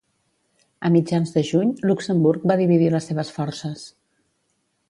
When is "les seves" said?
2.97-3.33